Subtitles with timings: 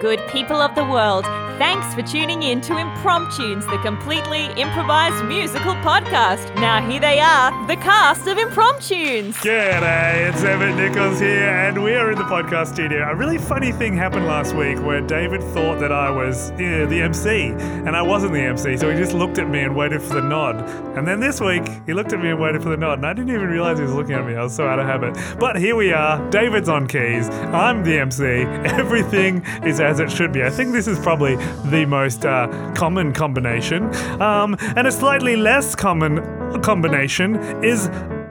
[0.00, 1.24] Good people of the world,
[1.58, 6.54] thanks for tuning in to Impromptunes, the completely improvised musical podcast.
[6.56, 9.32] Now here they are, the cast of Impromptunes.
[9.36, 13.08] G'day, it's Evan Nichols here, and we are in the podcast studio.
[13.08, 17.00] A really funny thing happened last week where David thought that I was yeah, the
[17.00, 20.14] MC, and I wasn't the MC, so he just looked at me and waited for
[20.14, 20.56] the nod.
[20.98, 23.14] And then this week, he looked at me and waited for the nod, and I
[23.14, 24.34] didn't even realize he was looking at me.
[24.34, 25.16] I was so out of habit.
[25.38, 28.24] But here we are, David's on keys, I'm the MC,
[28.76, 30.42] everything is as it should be.
[30.42, 31.36] I think this is probably
[31.70, 33.84] the most uh, common combination.
[34.20, 37.88] Um, and a slightly less common combination is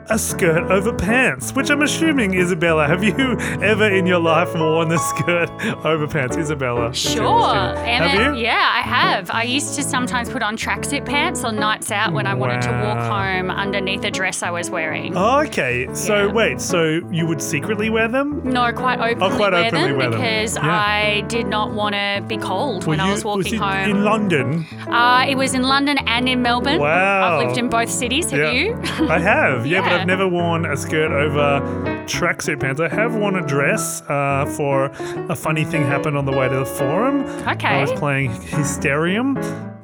[0.09, 3.15] a skirt over pants, which I'm assuming, Isabella, have you
[3.61, 5.49] ever in your life worn a skirt
[5.85, 6.37] over pants?
[6.37, 6.93] Isabella.
[6.93, 7.53] Sure.
[7.53, 8.41] Have you?
[8.43, 9.31] Yeah, I have.
[9.31, 12.71] I used to sometimes put on tracksuit pants on nights out when I wanted to
[12.71, 15.17] walk home underneath a dress I was wearing.
[15.17, 15.87] Oh, okay.
[15.93, 16.33] So Yeah.
[16.33, 18.41] wait, so you would secretly wear them?
[18.43, 20.19] No, quite openly, oh, quite wear, openly them wear them.
[20.21, 20.63] because Yeah.
[20.69, 23.89] I did not want to be cold when Were I was walking it home.
[23.89, 24.65] in London.
[24.87, 26.79] uh, it was in London and in Melbourne.
[26.79, 27.39] Wow.
[27.39, 28.29] I've lived in both cities.
[28.29, 28.51] Have Yeah.
[28.51, 28.79] you?
[29.09, 30.01] I have, yeah, but Yeah.
[30.01, 31.61] I've never worn a skirt over
[32.05, 32.79] tracksuit pants.
[32.81, 34.85] I have worn a dress uh, for
[35.29, 37.21] a funny thing happened on the way to the forum.
[37.47, 37.67] Okay.
[37.67, 39.35] I was playing Hysterium,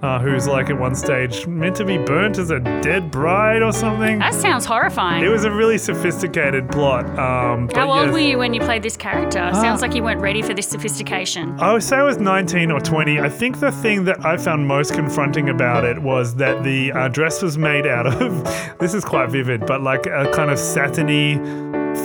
[0.01, 3.71] uh, who's like at one stage meant to be burnt as a dead bride or
[3.71, 4.19] something.
[4.19, 5.23] That sounds horrifying.
[5.23, 7.05] It was a really sophisticated plot.
[7.19, 8.13] Um, How old yes.
[8.13, 9.49] were you when you played this character?
[9.53, 11.59] Sounds like you weren't ready for this sophistication.
[11.59, 13.19] I would say I was 19 or 20.
[13.19, 17.07] I think the thing that I found most confronting about it was that the uh,
[17.07, 21.35] dress was made out of, this is quite vivid, but like a kind of satiny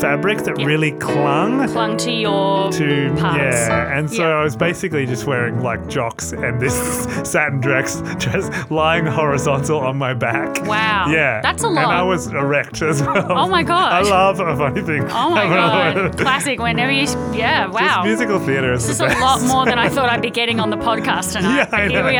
[0.00, 3.38] fabric that really clung Clung to your to, parts.
[3.38, 3.96] yeah.
[3.98, 4.36] And so Yeah.
[4.40, 6.74] I was basically just wearing like jocks and this
[7.30, 10.60] satin dress just lying horizontal on my back.
[10.66, 11.06] Wow.
[11.08, 11.40] Yeah.
[11.40, 12.08] That's a lot And I lot.
[12.08, 13.32] was erect as well.
[13.32, 15.02] Oh my god I love a funny thing.
[15.10, 16.18] Oh my god.
[16.18, 18.02] Classic whenever you yeah, wow.
[18.04, 20.30] Just musical theatre is This is the a lot more than I thought I'd be
[20.40, 21.56] getting on the podcast tonight.
[21.56, 22.08] Yeah, but I here know.
[22.10, 22.16] we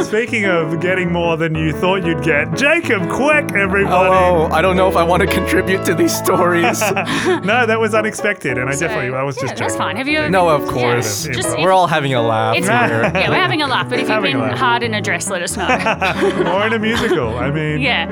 [0.00, 0.04] are.
[0.04, 3.86] Speaking of getting more than you thought you'd get, Jacob Quick, everybody.
[3.86, 4.48] Hello.
[4.50, 6.80] I don't know if I want to contribute to these stories.
[7.44, 9.78] No, that was unexpected, and I definitely, I was yeah, just that's joking.
[9.78, 9.96] fine.
[9.96, 11.26] Have you ever no, been- of course.
[11.26, 12.76] Yeah, just We're all having a laugh it's, here.
[12.76, 15.56] yeah, we're having a laugh, but if you've been hard in a dress, let us
[15.56, 15.66] know.
[16.52, 17.36] or in a musical.
[17.36, 18.08] I mean, yeah.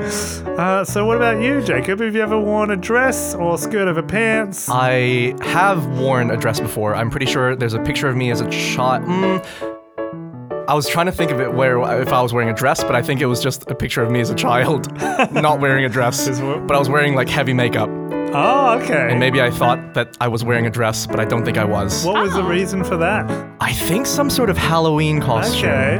[0.57, 1.99] Uh, so, what about you, Jacob?
[1.99, 4.67] Have you ever worn a dress or skirt over pants?
[4.69, 6.95] I have worn a dress before.
[6.95, 9.03] I'm pretty sure there's a picture of me as a child.
[9.03, 12.83] Mm, I was trying to think of it where if I was wearing a dress,
[12.83, 14.91] but I think it was just a picture of me as a child,
[15.33, 16.27] not wearing a dress.
[16.39, 17.89] But I was wearing like heavy makeup,
[18.33, 19.07] oh, okay.
[19.11, 21.65] and maybe I thought that I was wearing a dress, but I don't think I
[21.65, 22.05] was.
[22.05, 22.47] what was the Oh.
[22.47, 23.29] reason for that?
[23.59, 25.69] I think some sort of Halloween costume.
[25.69, 25.99] Okay,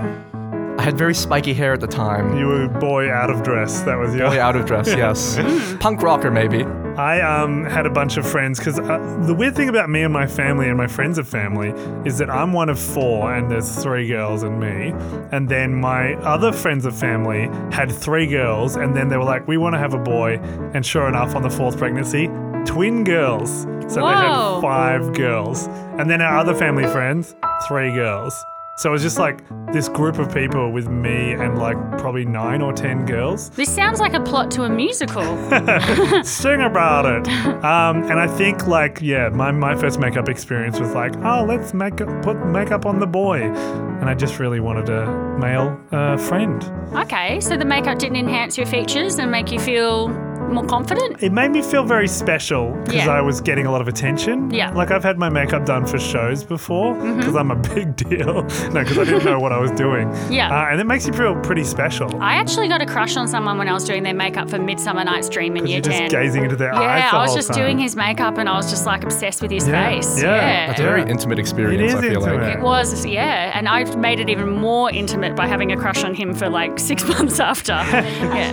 [0.78, 2.38] I had very spiky hair at the time.
[2.38, 3.82] you were boy out of dress.
[3.82, 4.30] That was your.
[4.30, 5.38] Boy out of dress, yes.
[5.80, 6.64] Punk rocker, maybe.
[7.00, 10.12] I um, had a bunch of friends because uh, the weird thing about me and
[10.12, 11.70] my family and my friends of family
[12.06, 14.92] is that I'm one of four and there's three girls and me.
[15.32, 19.48] And then my other friends of family had three girls and then they were like,
[19.48, 20.40] we want to have a boy.
[20.74, 22.28] And sure enough, on the fourth pregnancy,
[22.66, 23.62] twin girls.
[23.88, 25.68] So they had five girls.
[25.98, 27.34] And then our other family friends,
[27.70, 28.34] three girls.
[28.80, 32.62] So it was just like this group of people with me and like probably nine
[32.62, 33.50] or ten girls.
[33.50, 35.22] This sounds like a plot to a musical.
[36.24, 37.28] sing about it.
[37.62, 41.74] Um, and I think like yeah, my, my first makeup experience was like, oh, let's
[41.74, 46.16] make up, put makeup on the boy, and I just really wanted a male uh,
[46.16, 46.64] friend.
[46.96, 50.08] okay, so the makeup didn't enhance your features and make you feel
[50.52, 51.22] more confident?
[51.24, 53.12] It made me feel very special because Yeah.
[53.12, 54.52] I was getting a lot of attention.
[54.52, 54.72] Yeah.
[54.74, 58.44] like I've had my makeup done for shows before because I'm a big deal.
[58.72, 60.10] no, because I didn't know what I was doing.
[60.32, 60.50] Yeah.
[60.50, 62.22] uh, and it makes you feel pretty special.
[62.22, 65.04] I actually got a crush on someone when I was doing their makeup for Midsummer
[65.04, 66.10] Night's Dream in Because year you're just 10.
[66.10, 66.82] gazing into their eyes.
[67.04, 67.58] yeah, the I was whole just time.
[67.58, 70.22] doing his makeup and I was just like obsessed with his Yeah, face.
[70.22, 70.36] yeah.
[70.36, 70.68] Yeah.
[70.68, 71.08] That's a very Yeah.
[71.10, 72.42] intimate experience, is I feel intimate.
[72.48, 72.56] like.
[72.58, 76.14] It was, yeah, and I made it even more intimate by having a crush on
[76.14, 77.74] him for like six months after.
[77.92, 78.52] yeah,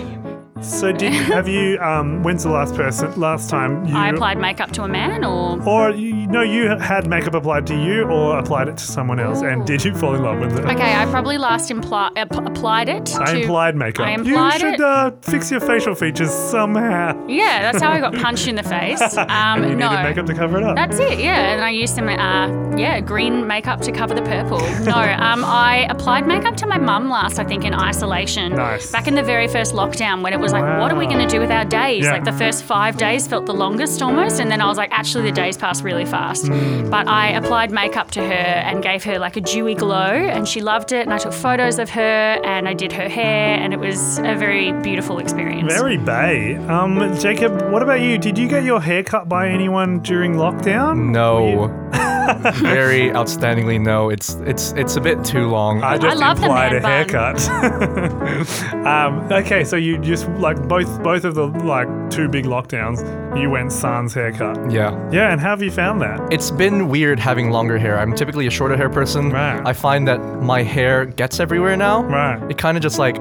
[0.61, 1.79] So did you, have you?
[1.79, 3.19] Um, when's the last person?
[3.19, 3.95] Last time you?
[3.95, 7.75] I applied makeup to a man, or Or you know, you had makeup applied to
[7.75, 10.65] you, or applied it to someone else, and did you fall in love with it?
[10.65, 13.15] okay, I probably last impli- ap- applied it.
[13.17, 14.07] I to, implied makeup.
[14.07, 14.81] I you should it.
[14.81, 17.27] Uh, fix your facial features somehow.
[17.27, 19.01] Yeah, that's how I got punched in the face.
[19.17, 19.27] Um,
[19.63, 19.89] and you no.
[19.89, 20.75] needed makeup to cover it up.
[20.75, 21.53] That's it, yeah.
[21.53, 24.59] And I used some, uh, yeah, green makeup to cover the purple.
[24.59, 28.53] No, um, I applied makeup to my mum last, I think, in isolation.
[28.53, 28.91] Nice.
[28.91, 31.25] Back in the very first lockdown when it was was like, what are we going
[31.25, 32.05] to do with our days?
[32.05, 32.13] Yeah.
[32.13, 34.39] Like the first five days felt the longest almost.
[34.39, 36.47] And then I was like, actually, the days passed really fast.
[36.47, 36.89] Hmm.
[36.89, 38.33] But I applied makeup to her
[38.67, 41.01] and gave her like a dewy glow, and she loved it.
[41.01, 42.01] And I took photos of her
[42.43, 45.73] and I did her hair, and it was a very beautiful experience.
[45.73, 46.55] Very bay.
[46.67, 48.17] Um, Jacob, what about you?
[48.17, 51.11] Did you get your hair cut by anyone during lockdown?
[51.11, 51.67] No.
[52.55, 54.09] Very outstandingly no.
[54.09, 55.83] It's it's it's a bit too long.
[55.83, 57.49] I just love the implied a man haircut.
[58.85, 62.99] um, okay, so you just like both both of the like two big lockdowns,
[63.39, 64.71] you went sans haircut.
[64.71, 64.91] yeah.
[65.11, 66.21] Yeah, and how have you found that?
[66.31, 67.97] It's been weird having longer hair.
[67.99, 69.29] I'm typically a shorter hair person.
[69.29, 69.61] Right.
[69.65, 72.03] I find that my hair gets everywhere now.
[72.03, 72.51] Right.
[72.51, 73.17] It kind of just like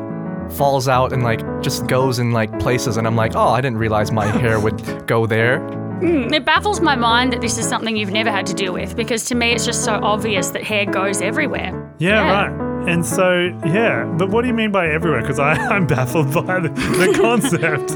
[0.53, 3.79] falls out and like just goes in like places and I'm like, "Oh, I didn't
[3.79, 5.58] realize my hair would go there."
[6.00, 8.96] Mm, it baffles my mind that this is something you've never had to deal with
[8.96, 11.72] because to me it's just so obvious that hair goes everywhere.
[11.98, 12.32] Yeah, Yeah.
[12.48, 12.66] right.
[12.87, 15.21] And so, yeah, but what do you mean by everywhere?
[15.21, 17.91] Because I'm baffled by the, the concept.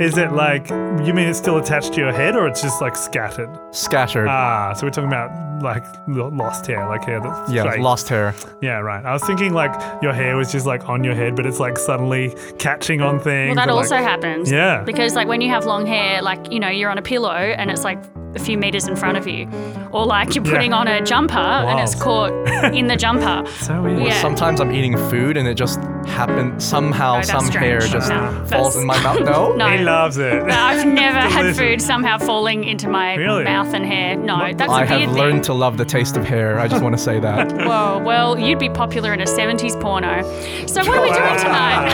[0.00, 2.96] Is it like, you mean it's still attached to your head or it's just like
[2.96, 3.50] scattered?
[3.74, 4.28] Scattered.
[4.28, 5.30] Ah, so we're talking about
[5.62, 7.80] like lo- lost hair, like hair that's yeah, fake.
[7.80, 8.34] lost hair.
[8.62, 9.04] Yeah, right.
[9.04, 9.72] I was thinking like
[10.02, 13.54] your hair was just like on your head, but it's like suddenly catching on things.
[13.54, 14.50] Well, that or, also like, happens.
[14.50, 14.82] Yeah.
[14.84, 17.70] Because like when you have long hair, like you know you're on a pillow and
[17.70, 18.02] it's like
[18.34, 19.46] a few meters in front of you,
[19.92, 20.52] or like you're Yeah.
[20.52, 22.32] putting on a jumper and it's caught
[22.74, 23.44] in the jumper.
[23.60, 24.00] So weird.
[24.02, 24.20] Yeah.
[24.30, 28.44] Sometimes I'm eating food and it just happened somehow No, that's some hair just No,
[28.46, 29.18] falls in my mouth.
[29.24, 29.54] No.
[29.56, 29.68] No.
[29.76, 30.40] He loves it.
[30.44, 33.42] I've never had food somehow falling into my Really?
[33.42, 34.16] mouth and hair.
[34.16, 35.18] No, that's I a weird have thing.
[35.18, 36.60] learned to love the taste of hair.
[36.60, 37.50] I just want to say that.
[37.66, 40.22] Whoa, well, you'd be popular in a 70s porno.
[40.68, 41.92] So what are we doing tonight?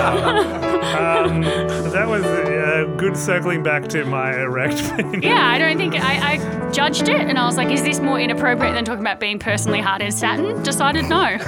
[0.95, 1.41] um,
[1.91, 2.23] that was
[2.77, 5.23] uh, good circling back to my erect penis.
[5.23, 8.21] yeah, I don't think I, I judged it and I was like, is this more
[8.21, 10.63] inappropriate than talking about being personally hard in satin?
[10.63, 11.39] Decided no.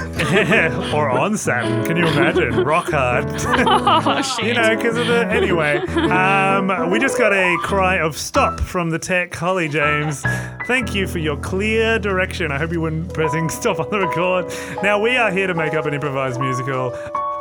[0.93, 1.85] or on Saturn.
[1.85, 2.63] Can you imagine?
[2.63, 3.25] Rock hard.
[3.27, 4.45] oh, shit.
[4.45, 5.27] you know, because of the.
[5.27, 9.33] Anyway, um, we just got a cry of stop from the tech.
[9.33, 10.21] Holly James,
[10.65, 12.51] thank you for your clear direction.
[12.51, 14.53] I hope you weren't pressing stop on the record.
[14.83, 16.91] Now, we are here to make up an improvised musical.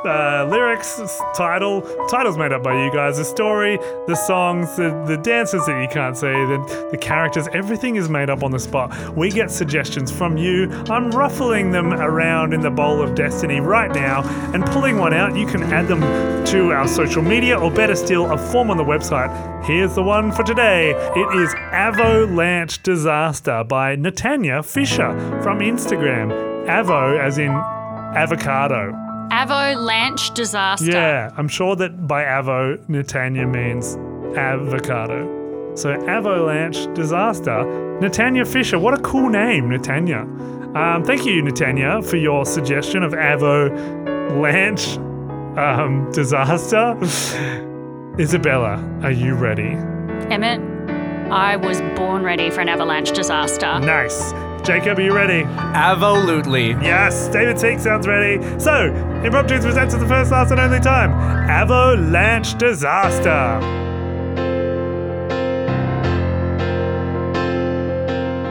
[0.04, 1.00] Uh, lyrics,
[1.34, 5.82] title, titles made up by you guys, the story, the songs, the, the dances that
[5.82, 8.96] you can't see, the, the characters, everything is made up on the spot.
[9.16, 10.70] We get suggestions from you.
[10.88, 14.22] I'm ruffling them around in the bowl of destiny right now
[14.54, 15.36] and pulling one out.
[15.36, 16.00] You can add them
[16.46, 19.64] to our social media or better still, a form on the website.
[19.64, 20.92] Here's the one for today.
[21.16, 25.10] It is Avalanche Disaster by Netanya Fisher
[25.42, 26.30] from Instagram.
[26.68, 29.07] Avo as in avocado.
[29.30, 30.90] Avalanche disaster.
[30.90, 33.96] Yeah, I'm sure that by Avo, Netanya means
[34.36, 35.36] avocado.
[35.76, 37.64] So, Avalanche Disaster.
[38.00, 40.22] Netanya Fisher, what a cool name, Netanya.
[40.76, 44.96] Um, thank you, Netanya, for your suggestion of Avalanche
[45.56, 46.96] um, Disaster.
[48.19, 49.76] Isabella, are you ready?
[50.32, 53.78] Evan, I was born ready for an avalanche disaster.
[53.78, 54.32] Nice.
[54.64, 55.44] Jacob, are you ready?
[55.44, 56.70] Absolutely.
[56.72, 58.43] Yes, David Teague sounds ready.
[58.58, 61.10] So, Impromptunes presents for the first, last, and only time
[61.50, 63.58] Avalanche Disaster.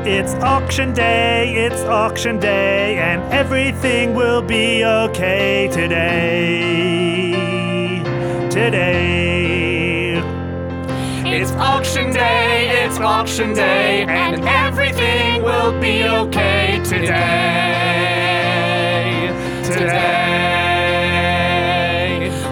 [0.09, 7.33] It's auction day, it's auction day, and everything will be okay today.
[8.49, 9.36] Today.
[11.47, 17.07] It's auction day, it's auction day, and everything will be okay today.
[19.63, 19.87] Today.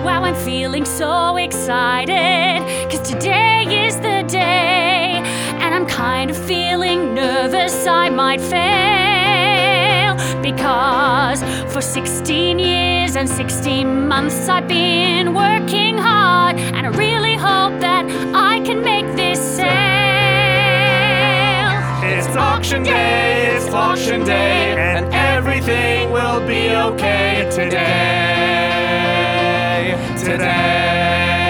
[0.01, 5.21] Wow, I'm feeling so excited, cause today is the day,
[5.59, 10.15] and I'm kind of feeling nervous I might fail.
[10.41, 11.43] Because
[11.73, 16.24] for 16 years and 16 months I've been working hard,
[16.75, 18.05] and I really hope that
[18.35, 19.65] I can make this sale.
[22.03, 27.85] It's Auction day, it's auction day, and everything will be okay today.
[30.17, 31.45] Today.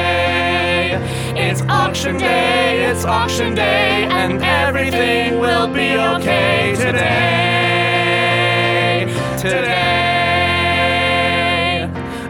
[1.36, 7.96] It's auction day, it's auction day, and everything will be okay today.
[9.40, 9.96] Today.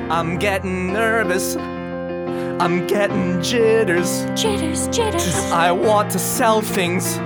[0.10, 1.58] I'm getting nervous.
[2.60, 4.24] I'm getting jitters.
[4.34, 7.18] Jitters, jitters, I want to sell things.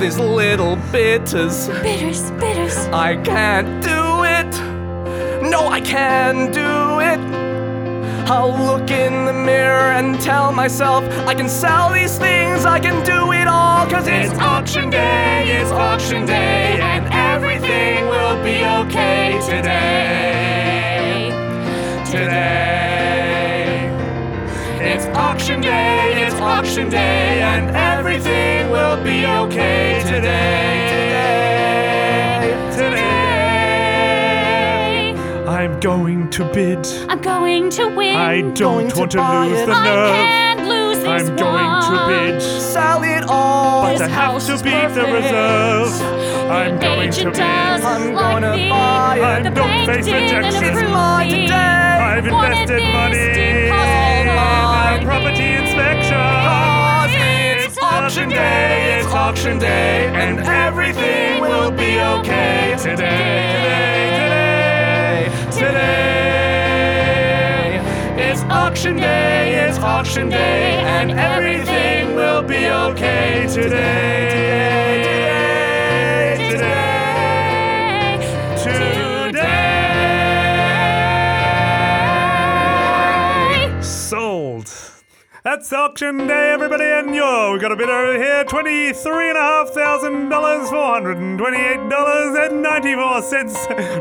[0.00, 1.68] These little bitters.
[1.82, 2.76] bitters, bitters.
[2.92, 5.50] I can't do it.
[5.50, 7.18] No, I can do it.
[8.30, 13.04] I'll look in the mirror and tell myself I can sell these things, I can
[13.04, 19.40] do it all, cause it's auction day, it's auction day, and everything will be okay
[19.46, 21.30] today.
[22.04, 22.85] Today.
[25.16, 30.92] It's auction day, it's auction day, and everything will be okay today.
[33.86, 35.14] Today.
[35.48, 36.86] I'm going to bid.
[37.08, 38.14] I'm going to win.
[38.14, 39.66] I don't want to buy lose it.
[39.68, 40.16] the I nerve.
[40.16, 42.42] can't lose this I'm going to bid.
[42.42, 43.84] Sell it all.
[43.84, 45.12] But This I have to is beat the perfect.
[45.14, 46.02] reserve.
[46.50, 47.40] I'm going to Agent bid.
[47.42, 48.68] I'm like gonna me.
[48.68, 49.22] buy it.
[49.22, 50.64] I The don't bank face didn't rejection.
[50.64, 51.46] approve It's mine me.
[51.46, 51.85] today.
[52.16, 56.16] I've invested money in a property inspection.
[57.60, 63.36] It's auction day, it's auction day, and everything will be okay today.
[65.52, 67.02] Today, today.
[68.30, 74.30] It's auction day, it's auction day, and everything will be okay today.
[74.32, 75.55] Today,
[85.46, 89.40] That's auction day, everybody, and yo, we got a bid over here, twenty-three and a
[89.40, 93.54] half thousand dollars, four hundred and twenty-eight dollars and ninety-four cents,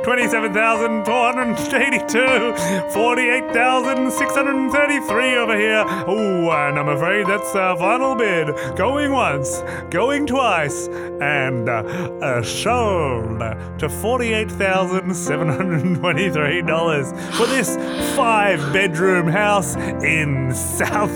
[0.03, 5.83] twenty-seven thousand four hundred and eighty-two, forty-eight thousand six hundred and thirty-three over here.
[5.85, 8.47] Oh, and I'm afraid that's our final bid.
[8.75, 9.61] Going once,
[9.91, 10.87] going twice,
[11.21, 11.83] and uh,
[12.23, 13.37] uh, sold
[13.77, 17.75] to forty-eight thousand seven hundred and twenty-three dollars for this
[18.15, 21.15] five-bedroom house in South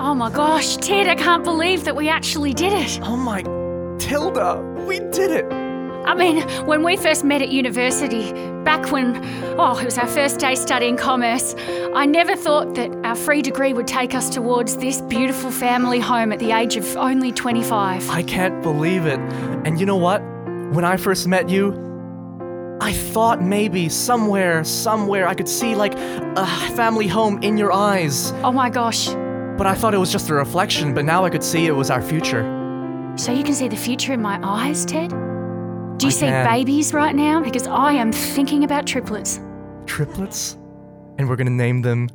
[0.00, 3.00] Oh my gosh, Ted, I can't believe that we actually did it.
[3.02, 3.42] Oh my,
[3.98, 5.66] Tilda, we did it.
[6.06, 8.30] I mean, when we first met at university,
[8.62, 9.16] back when,
[9.58, 11.56] oh, it was our first day studying commerce,
[11.94, 16.30] I never thought that our free degree would take us towards this beautiful family home
[16.30, 18.08] at the age of only 25.
[18.08, 19.18] I can't believe it.
[19.64, 20.20] And you know what?
[20.72, 21.72] When I first met you,
[22.86, 28.30] I thought maybe somewhere, somewhere I could see like a family home in your eyes.
[28.44, 29.08] Oh my gosh.
[29.58, 31.90] But I thought it was just a reflection, but now I could see it was
[31.90, 32.44] our future.
[33.16, 35.10] So you can see the future in my eyes, Ted?
[35.10, 36.46] Do you I see can.
[36.46, 37.42] babies right now?
[37.42, 39.40] Because I am thinking about triplets.
[39.86, 40.56] Triplets?
[41.18, 42.08] And we're gonna name them.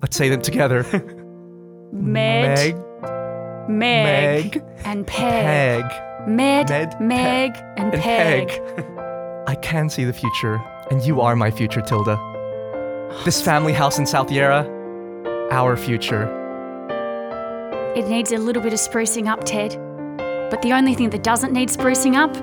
[0.00, 0.84] Let's say them together.
[1.92, 5.84] Med, Meg, Meg, Meg, and Peg.
[5.84, 8.48] Peg, Med, Med, Meg, and, and Peg.
[8.48, 8.86] Peg.
[9.46, 12.18] I can see the future, and you are my future, Tilda.
[13.24, 14.66] This family house in South Yarra,
[15.50, 16.24] our future.
[17.94, 19.78] It needs a little bit of sprucing up, Ted.
[20.50, 22.34] But the only thing that doesn't need sprucing up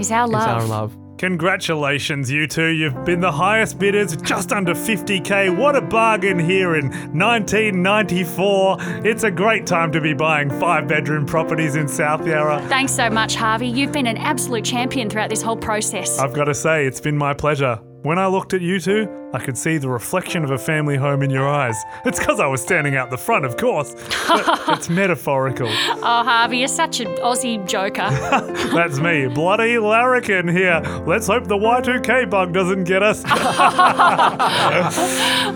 [0.00, 0.62] is our love.
[0.62, 0.96] Is our love.
[1.18, 2.66] Congratulations, you two.
[2.66, 5.56] You've been the highest bidders, just under 50k.
[5.56, 8.76] What a bargain here in 1994.
[9.06, 12.60] It's a great time to be buying five bedroom properties in South Yarra.
[12.68, 13.68] Thanks so much, Harvey.
[13.68, 16.18] You've been an absolute champion throughout this whole process.
[16.18, 17.76] I've got to say, it's been my pleasure.
[18.02, 21.20] When I looked at you two, I could see the reflection of a family home
[21.20, 21.74] in your eyes.
[22.04, 23.92] It's because I was standing out the front, of course.
[24.28, 25.66] But it's metaphorical.
[25.66, 28.08] oh, Harvey, you're such an Aussie joker.
[28.72, 30.80] That's me, bloody larrikin here.
[31.04, 33.24] Let's hope the Y2K bug doesn't get us.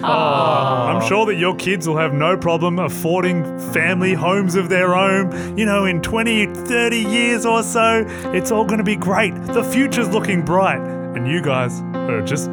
[0.03, 5.57] I'm sure that your kids will have no problem affording family homes of their own.
[5.57, 8.05] You know, in 20, 30 years or so,
[8.35, 9.37] it's all going to be great.
[9.37, 10.81] The future's looking bright.
[11.15, 12.51] And you guys are just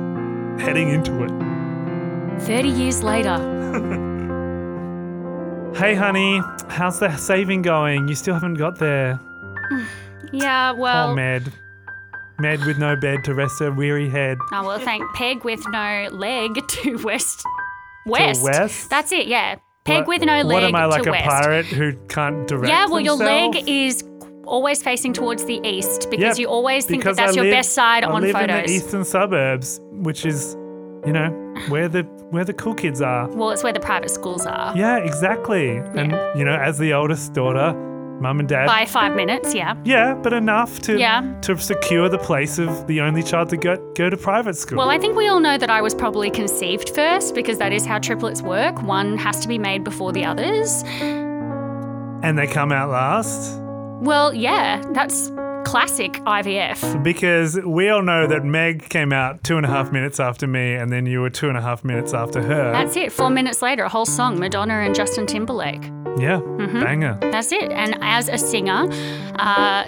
[0.59, 2.41] heading into it.
[2.41, 3.51] 30 years later.
[5.75, 8.07] Hey, honey, how's the saving going?
[8.07, 9.19] You still haven't got there.
[10.31, 11.11] Yeah, well.
[11.11, 11.51] Oh, Med.
[12.39, 14.37] Med with no bed to rest her weary head.
[14.51, 17.43] Oh, I will thank Peg with no leg to west.
[18.05, 18.41] West.
[18.41, 18.89] west?
[18.89, 19.55] That's it, yeah.
[19.85, 21.25] Peg What- with no leg to west What am I like a west.
[21.29, 23.55] pirate who can't direct Yeah, well, your themselves?
[23.57, 24.03] leg is
[24.47, 27.53] always facing towards the east because Yep, you always think that that's I your live-
[27.53, 28.49] best side I on live photos.
[28.59, 30.55] in the eastern suburbs, which is,
[31.05, 31.29] you know,
[31.69, 33.27] where the where the cool kids are.
[33.29, 34.75] Well, it's where the private schools are.
[34.75, 35.77] Yeah, exactly.
[35.77, 37.73] And you know, as the oldest daughter,
[38.19, 38.65] mum and dad.
[38.65, 39.75] By five minutes, yeah.
[39.83, 41.21] Yeah, but enough to Yeah.
[41.41, 44.77] to secure the place of the only child to go go to private school.
[44.79, 47.85] Well, I think we all know that I was probably conceived first because that is
[47.85, 48.81] how triplets work.
[48.83, 50.83] One has to be made before the others.
[52.23, 53.61] and they come out last
[54.01, 55.31] Well, yeah, that's
[55.65, 57.01] classic IVF.
[57.03, 60.73] because we all know that Meg came out two and a half minutes after me,
[60.75, 62.71] and then you were two and a half minutes after her.
[62.71, 63.11] That's it.
[63.11, 65.81] Four minutes later, a whole song, Madonna and Justin Timberlake.
[66.17, 66.79] yeah, Mm-hmm.
[66.81, 67.17] banger.
[67.21, 67.71] That's it.
[67.71, 68.87] And as a singer,
[69.39, 69.85] uh,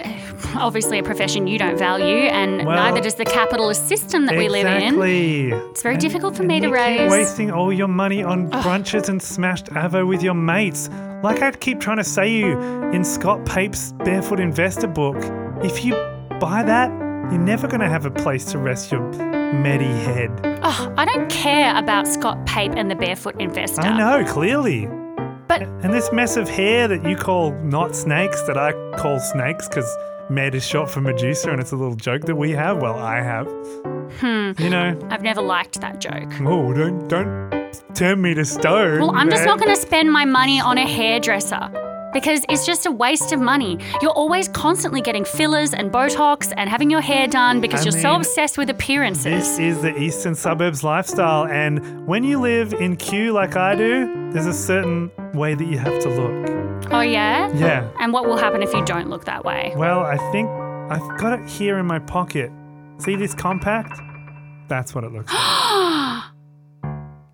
[0.56, 4.50] obviously a profession you don't value, and Well, neither does the capitalist system that we
[4.50, 4.82] live in.
[4.82, 5.52] Exactly.
[5.52, 7.12] It's very difficult for me And to raise.
[7.12, 10.90] wasting all your money on brunches and smashed avo with your mates.
[11.24, 12.60] Like I keep trying to say you
[12.92, 15.18] in Scott Pape's Barefoot Investor book.
[15.64, 15.94] If you
[16.40, 16.90] buy that,
[17.32, 20.60] you're never going to have a place to rest your meddy head.
[20.64, 23.82] Oh, I don't care about Scott Pape and the Barefoot Investor.
[23.82, 24.88] I know, clearly.
[25.48, 29.68] But And this mess of hair that you call not snakes, that I call snakes
[29.68, 29.90] because
[30.30, 32.78] Med is short for Medusa and it's a little joke that we have.
[32.82, 33.48] Well, I have.
[34.20, 34.52] Hmm.
[34.62, 36.32] You know, I've never liked that joke.
[36.42, 37.57] oh, don't don't
[37.94, 39.00] turn me to stone.
[39.00, 41.70] Well, I'm just not going to spend my money on a hairdresser
[42.14, 43.78] because it's just a waste of money.
[44.02, 48.02] You're always constantly getting fillers and Botox and having your hair done because I you're
[48.02, 49.24] so obsessed with appearances.
[49.24, 54.32] This is the eastern suburbs lifestyle, and when you live in Kew like I do,
[54.32, 56.88] there's a certain way that you have to look.
[56.92, 57.52] oh, yeah?
[57.54, 57.90] Yeah.
[58.00, 59.74] And what will happen if you don't look that way?
[59.76, 62.52] Well, I think I've got it here in my pocket.
[63.00, 64.00] See this compact?
[64.68, 65.42] That's what it looks like.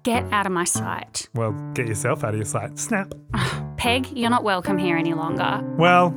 [0.03, 1.29] Get out of my sight.
[1.33, 2.77] well, get yourself out of your sight.
[2.77, 3.13] Snap.
[3.77, 5.61] Peg, you're not welcome here any longer.
[5.77, 6.13] Well,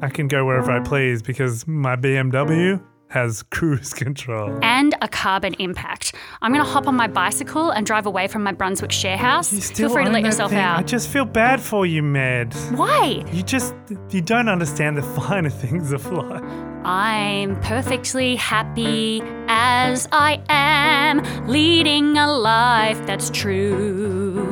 [0.00, 4.58] I can go wherever I please because my BMW has cruise control.
[4.62, 6.14] And a carbon impact.
[6.42, 9.50] I'm going to hop on my bicycle and drive away from my Brunswick share house.
[9.70, 10.60] Feel free to let yourself thing.
[10.60, 12.54] I just feel bad for you, Med.
[12.74, 13.24] Why?
[13.32, 13.74] You just
[14.10, 16.42] you don't understand the finer things of life.
[16.84, 24.47] I'm perfectly happy as I am, leading a life that's true.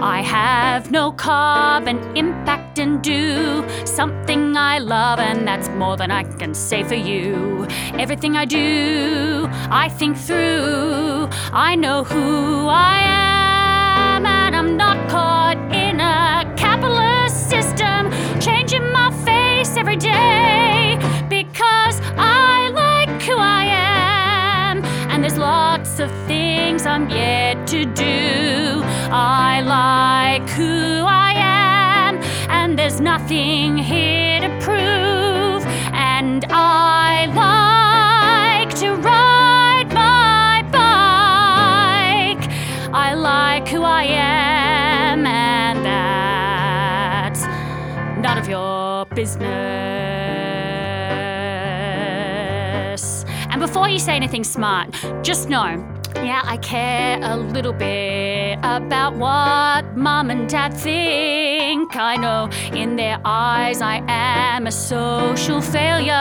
[0.00, 6.24] I have no carbon impact and do something I love, and that's more than I
[6.24, 7.66] can say for you.
[7.98, 11.28] Everything I do, I think through.
[11.52, 12.98] I know who I
[14.16, 20.98] am, and I'm not caught in a capitalist system, changing my face every day
[21.28, 24.84] because I like who I am.
[25.10, 28.29] And there's lots of things I'm yet to do.
[33.30, 35.64] Nothing here to prove.
[35.92, 42.50] And I like to ride my bike.
[42.92, 47.44] I like who I am, and that's
[48.18, 49.46] none of your business.
[53.50, 55.86] And before you say anything smart, just know.
[56.16, 61.96] Yeah, I care a little bit about what mum and dad think.
[61.96, 66.12] I know in their eyes I am a social failure.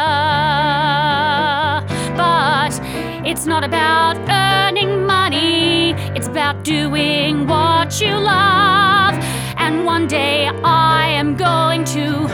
[2.16, 2.80] But
[3.26, 9.16] it's not about earning money, it's about doing what you love.
[9.58, 12.28] And one day I am going to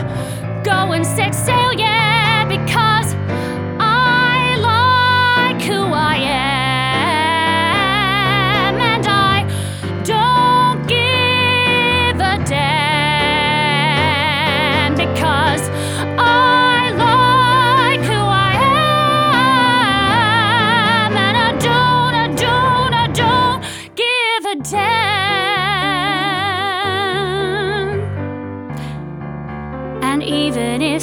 [0.64, 1.95] go and set sail, yeah,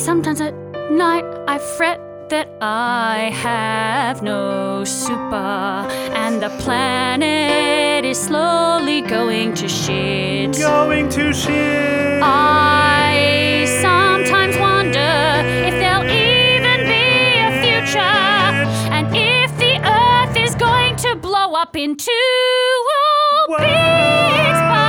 [0.03, 0.53] sometimes at
[0.91, 1.97] night I fret
[2.29, 5.87] that I have no super
[6.23, 10.59] and the planet is slowly going to shit.
[10.59, 12.21] Going to shit.
[12.21, 15.13] I sometimes wonder
[15.67, 18.19] if there'll even be a future
[18.95, 22.11] and if the earth is going to blow up into
[23.47, 23.63] bits.
[23.63, 24.82] But I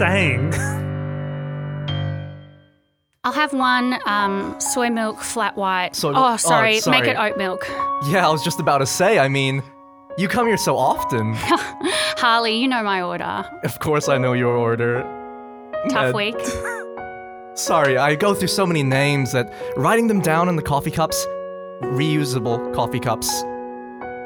[0.00, 0.54] saying.
[3.22, 5.94] I'll have one um, soy milk flat white.
[5.94, 7.00] Soy oh, milk- sorry, oh, sorry.
[7.02, 7.66] make it oat milk.
[8.08, 9.62] Yeah, I was just about to say, I mean,
[10.16, 11.34] you come here so often.
[11.36, 13.44] Harley, you know my order.
[13.62, 15.02] of course, I know your order.
[15.90, 16.40] Tough Uh, week.
[17.54, 21.26] Sorry, I go through so many names that writing them down in the coffee cups,
[21.82, 23.28] reusable coffee cups,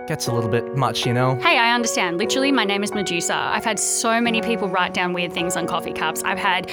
[0.06, 1.36] gets a little bit much, you know?
[1.36, 2.18] Hey, I understand.
[2.18, 3.34] Literally, my name is Medusa.
[3.34, 6.22] I've had so many people write down weird things on coffee cups.
[6.24, 6.68] I've had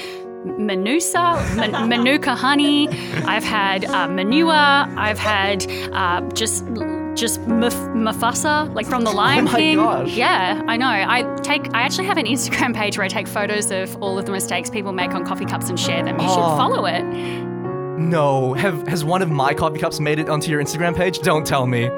[0.45, 2.89] Manusa, Man- Manuka honey.
[3.25, 4.53] I've had uh, manure.
[4.53, 6.65] I've had uh, just
[7.13, 9.77] just Muf- Mufasa, like from The Lion Oh my King.
[9.77, 10.13] gosh.
[10.13, 10.87] Yeah, I know.
[10.87, 11.73] I take.
[11.75, 14.69] I actually have an Instagram page where I take photos of all of the mistakes
[14.69, 16.15] people make on coffee cups and share them.
[16.19, 16.57] You should Oh.
[16.57, 17.03] follow it.
[17.03, 21.19] No, have has one of my coffee cups made it onto your Instagram page?
[21.19, 21.89] Don't tell me.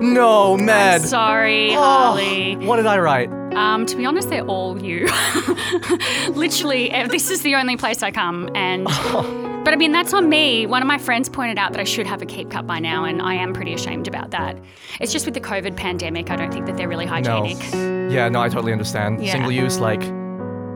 [0.00, 1.02] No, Med.
[1.02, 2.56] Sorry, Oh, Harley.
[2.56, 3.30] what did I write?
[3.54, 5.06] Um, to be honest, they're all you.
[6.30, 8.84] Literally, eh, this is the only place I come, and
[9.64, 10.66] but I mean that's on me.
[10.66, 13.04] One of my friends pointed out that I should have a keep cup by now,
[13.04, 14.58] and I am pretty ashamed about that.
[15.00, 17.58] It's just with the COVID pandemic, I don't think that they're really hygienic.
[17.74, 18.08] No.
[18.08, 19.22] Yeah, no, I totally understand.
[19.24, 19.32] Yeah.
[19.32, 20.02] Single use, like,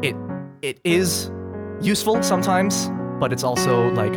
[0.02, 0.16] it
[0.62, 1.30] it is
[1.80, 2.90] useful sometimes,
[3.20, 4.14] but it's also like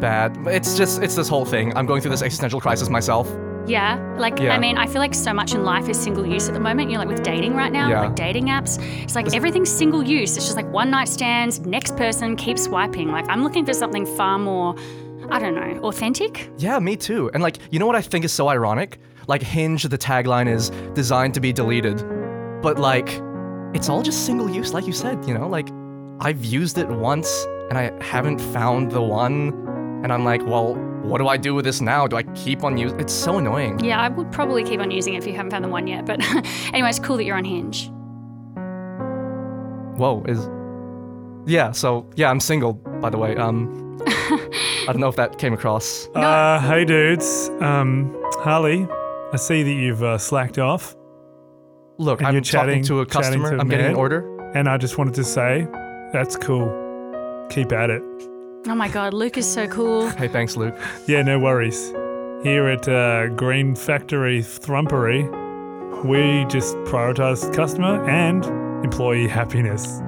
[0.00, 0.36] bad.
[0.46, 1.76] It's just it's this whole thing.
[1.76, 3.28] I'm going through this existential crisis myself.
[3.68, 4.54] Yeah, like Yeah.
[4.54, 6.90] I mean, I feel like so much in life is single use at the moment.
[6.90, 8.00] You know, like with dating right now, Yeah.
[8.06, 10.36] like dating apps, it's like everything's single use.
[10.36, 13.08] It's just like one night stands, next person, keep swiping.
[13.10, 14.74] Like I'm looking for something far more,
[15.30, 16.50] I don't know, authentic.
[16.58, 17.30] Yeah, me too.
[17.34, 18.98] And like, you know what I think is so ironic?
[19.26, 22.02] Like Hinge, the tagline is designed to be deleted.
[22.62, 23.20] But like,
[23.74, 25.46] it's all just single use, like you said, you know?
[25.46, 25.68] Like,
[26.20, 29.52] I've used it once and I haven't found the one.
[30.02, 30.74] And I'm like, well,
[31.08, 32.06] what do I do with this now?
[32.06, 33.78] Do I keep on using It's so annoying.
[33.80, 36.06] Yeah, I would probably keep on using it if you haven't found the one yet.
[36.06, 36.20] But
[36.72, 37.90] anyway, it's cool that you're on Hinge.
[39.98, 40.48] Whoa, is.
[41.50, 43.34] Yeah, so, yeah, I'm single, by the way.
[43.36, 46.08] Um, I don't know if that came across.
[46.14, 47.50] Uh, hey dudes.
[47.60, 48.86] Um, Harley,
[49.32, 50.94] I see that you've uh, slacked off,
[51.98, 53.56] Look, And I'm you're chatting- talking to a chatting customer.
[53.56, 54.52] to I'm getting an order.
[54.54, 55.66] and I just wanted to say,
[56.12, 56.68] that's cool.
[57.50, 58.02] Keep at it.
[58.70, 60.10] Oh my God, Luke is so cool.
[60.10, 60.76] Hey, thanks, Luke.
[61.06, 61.88] Yeah, no worries.
[62.42, 65.24] Here at uh, Green Factory Thrumpery,
[66.04, 68.44] we just prioritize customer and
[68.84, 70.00] employee happiness.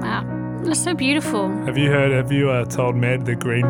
[0.00, 0.24] Wow,
[0.62, 1.48] that's so beautiful.
[1.64, 2.12] Have you heard?
[2.12, 3.68] Have you uh, told Med the Green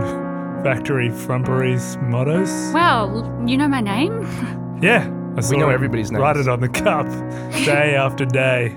[0.62, 2.50] Factory Thrumpery's mottos?
[2.74, 4.20] Wow, you know my name?
[4.82, 6.20] Yeah, I saw know everybody's name.
[6.20, 7.06] Write it on the cup,
[7.64, 8.76] day after day.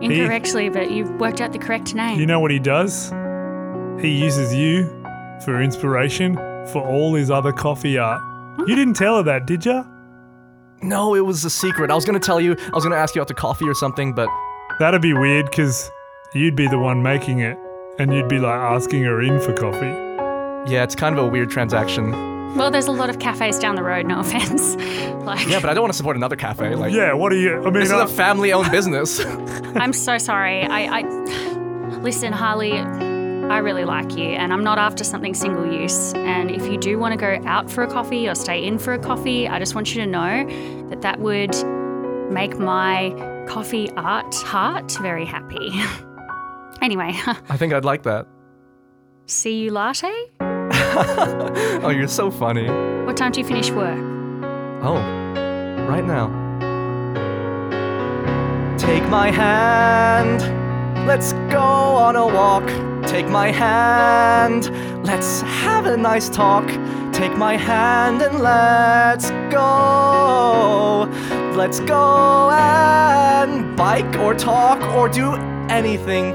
[0.00, 2.18] Incorrectly, but you've worked out the correct name.
[2.18, 3.12] You know what he does?
[4.00, 4.84] He uses you
[5.44, 6.36] for inspiration
[6.72, 8.22] for all his other coffee art.
[8.68, 9.84] You didn't tell her that, did ya?
[10.82, 11.90] No, it was a secret.
[11.90, 12.54] I was gonna tell you.
[12.58, 14.28] I was gonna ask you out to coffee or something, but
[14.78, 15.90] That'd be weird because
[16.34, 17.58] you'd be the one making it
[17.98, 20.70] and you'd be like asking her in for coffee.
[20.70, 22.12] yeah, it's kind of a weird transaction.
[22.56, 24.76] well, there's a lot of cafes down the road, no offense.
[25.24, 26.76] like, Yeah, but I don't want to support another cafe.
[26.76, 27.56] Like, Yeah, what are you?
[27.60, 29.18] I mean, this is uh, a family-owned business.
[29.74, 30.62] I'm so sorry.
[30.62, 31.02] I, I
[31.98, 32.70] listen, Harley.
[33.50, 36.12] I really like you, and I'm not after something single use.
[36.14, 38.92] And if you do want to go out for a coffee or stay in for
[38.92, 40.46] a coffee, I just want you to know
[40.90, 41.54] that that would
[42.30, 43.10] make my
[43.48, 45.70] coffee art heart very happy.
[46.82, 47.12] anyway,
[47.48, 48.26] I think I'd like that.
[49.26, 50.12] see you latte.
[51.84, 52.66] Oh, you're so funny.
[53.06, 53.98] What time do you finish work?
[54.82, 54.96] Oh,
[55.88, 56.26] right now.
[58.76, 60.40] Take my hand,
[61.08, 62.68] let's go on a walk.
[63.08, 64.68] Take my hand,
[65.06, 66.68] let's have a nice talk.
[67.14, 71.08] Take my hand and let's go.
[71.56, 75.32] Let's go and bike or talk or do
[75.70, 76.26] anything.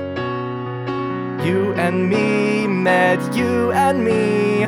[1.45, 4.65] You and me, met you and me.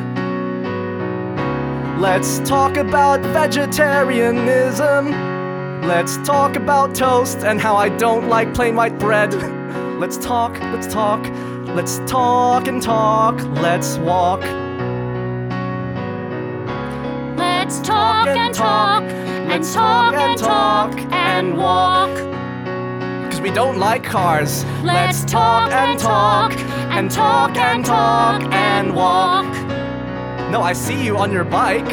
[2.00, 5.10] Let's talk about vegetarianism.
[5.82, 9.34] Let's talk about toast and how I don't like plain white bread.
[9.98, 11.26] Let's talk, let's talk,
[11.68, 14.42] let's talk and talk, let's walk.
[17.38, 22.14] Let's talk and talk and Let's talk and talk and walk.
[23.24, 24.66] Because we don't like cars.
[24.84, 26.52] Let's talk and talk
[26.92, 29.46] and talk and talk and walk.
[30.50, 31.88] No, I see you on your bike.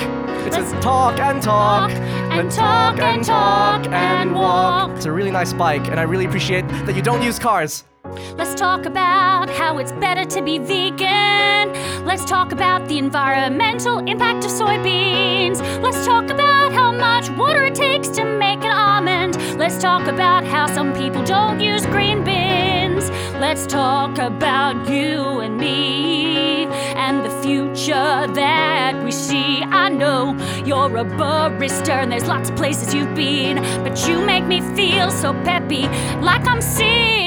[0.45, 1.89] It says talk and talk.
[1.89, 4.91] and talk and talk and walk.
[4.97, 7.85] It's a really nice bike, and I really appreciate that you don't use cars.
[8.37, 11.73] Let's talk about how it's better to be vegan.
[12.05, 15.61] Let's talk about the environmental impact of soybeans.
[15.81, 19.37] Let's talk about how much water it takes to make an almond.
[19.57, 23.09] Let's talk about how some people don't use green bins.
[23.39, 29.61] Let's talk about you and me and the future that we see.
[29.63, 34.45] I know you're a barista and there's lots of places you've been, but you make
[34.45, 35.83] me feel so peppy,
[36.21, 36.61] like I'm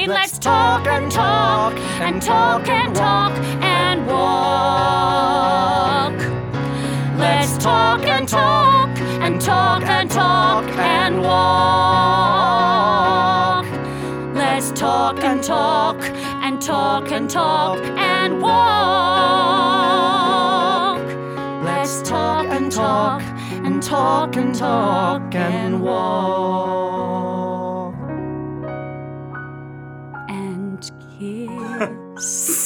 [0.07, 0.15] seen.
[0.15, 5.37] Let's talk and talk and talk and talk and walk.
[7.17, 12.47] Let's talk and talk and talk and talk and walk.
[14.35, 18.57] Let's talk and talk and talk and talk and walk.
[21.63, 27.36] Let's talk and talk and talk and talk and walk.
[31.19, 32.53] Kiss.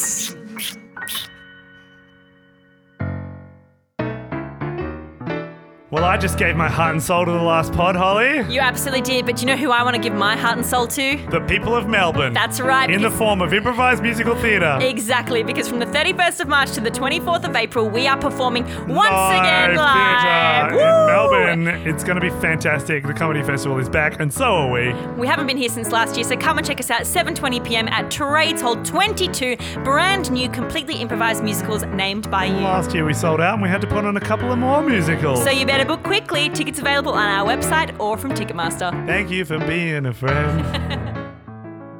[6.01, 8.41] Well, I just gave my heart and soul to the last pod, Holly.
[8.51, 10.65] You absolutely did, but do you know who I want to give my heart and
[10.65, 11.15] soul to?
[11.29, 12.33] The people of Melbourne.
[12.33, 12.89] That's right.
[12.89, 14.79] In the form of improvised musical theatre.
[14.81, 18.63] Exactly, because from the 31st of March to the 24th of April, we are performing
[18.87, 20.71] once again Live live.
[20.71, 21.67] theatre in Melbourne.
[21.87, 23.05] It's going to be fantastic.
[23.05, 24.93] The comedy festival is back, and so are we.
[25.19, 27.87] We haven't been here since last year, so come and check us out 7:20 p.m.
[27.89, 29.55] at Trades Hall 22.
[29.83, 32.55] Brand new, completely improvised musicals named by you.
[32.55, 34.81] Last year we sold out, and we had to put on a couple of more
[34.81, 35.43] musicals.
[35.43, 36.47] So you better book quickly.
[36.49, 38.91] Tickets available on our website or from Ticketmaster.
[39.05, 41.33] Thank you for being a friend.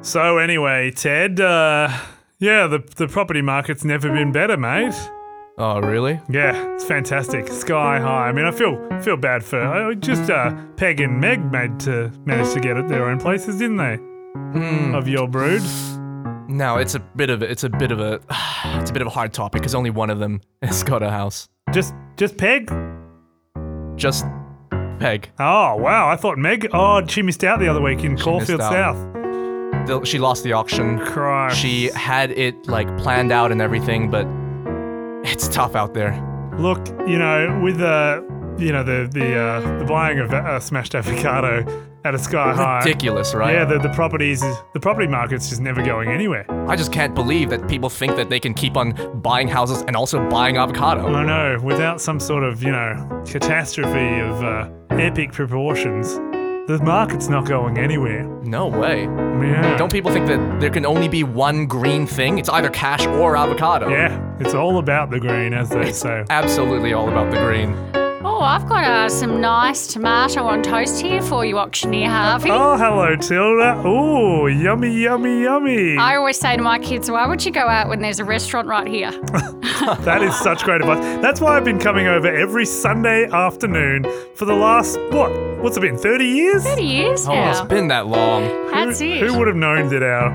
[0.00, 1.90] so anyway, Ted, uh,
[2.38, 4.94] yeah, the the property market's never been better, mate.
[5.58, 6.18] Oh, really?
[6.30, 8.28] Yeah, it's fantastic, sky high.
[8.28, 12.10] I mean, I feel feel bad for uh, just uh, Peg and Meg made to
[12.24, 13.98] manage to get at their own places, didn't they?
[14.96, 15.62] Of your brood.
[16.48, 18.20] No, it's a bit of it's a bit of a
[18.80, 21.10] it's a bit of a hard topic because only one of them has got a
[21.10, 21.46] house.
[21.72, 22.72] Just just Peg.
[23.96, 24.24] Just
[24.98, 25.30] Peg.
[25.38, 26.68] Oh wow, I thought Meg.
[26.72, 28.94] Oh, she missed out the other week in Caulfield missed out.
[28.94, 29.86] South.
[29.86, 30.98] The- She lost the auction.
[31.00, 31.58] Christ.
[31.58, 34.26] She had it like planned out and everything, but
[35.28, 36.12] it's tough out there.
[36.58, 38.24] Look, you know, with the,
[38.58, 42.78] you know, the the uh, the buying of uh, smashed avocado at a sky high.
[42.78, 43.54] Ridiculous, right?
[43.54, 44.40] Yeah, the, the properties,
[44.72, 46.44] the property market's just never going anywhere.
[46.68, 49.96] I just can't believe that people think that they can keep on buying houses and
[49.96, 51.06] also buying avocado.
[51.06, 56.14] I know, without some sort of, you know, catastrophe of uh, epic proportions,
[56.66, 58.24] the market's not going anywhere.
[58.42, 59.02] No way.
[59.04, 59.76] Yeah.
[59.76, 62.38] Don't people think that there can only be one green thing?
[62.38, 63.88] It's either cash or avocado.
[63.88, 66.24] Yeah, it's all about the green, as they say.
[66.30, 67.76] Absolutely all about the green.
[68.24, 72.50] Oh, I've got uh, some nice tomato on toast here for you, auctioneer Harvey.
[72.52, 73.82] Oh, hello, Tilda.
[73.84, 75.96] Oh, yummy, yummy, yummy.
[75.96, 78.68] I always say to my kids, why would you go out when there's a restaurant
[78.68, 79.10] right here?
[80.02, 81.02] That is such great advice.
[81.20, 84.04] That's why I've been coming over every Sunday afternoon
[84.36, 85.32] for the last, what?
[85.60, 86.62] What's it been, 30 years?
[86.62, 88.42] 30 years Oh, It's been that long.
[88.70, 89.18] That's who, it.
[89.26, 90.28] Who would have known that our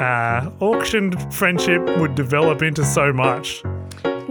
[0.00, 3.62] uh, auctioned friendship would develop into so much?